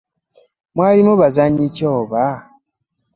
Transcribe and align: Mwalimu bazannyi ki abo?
Mwalimu 0.75 1.13
bazannyi 1.21 1.65
ki 1.75 1.83
abo? 1.91 2.17